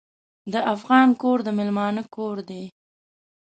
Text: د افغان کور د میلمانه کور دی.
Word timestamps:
د 0.53 0.55
افغان 0.73 1.07
کور 1.21 1.37
د 1.43 1.49
میلمانه 1.57 2.03
کور 2.15 2.37
دی. 2.49 2.63